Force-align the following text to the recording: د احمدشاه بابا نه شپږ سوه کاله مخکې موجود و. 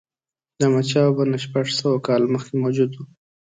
د 0.57 0.59
احمدشاه 0.65 1.05
بابا 1.07 1.23
نه 1.31 1.37
شپږ 1.43 1.65
سوه 1.79 1.97
کاله 2.07 2.27
مخکې 2.35 2.55
موجود 2.63 2.91
و. 2.95 2.99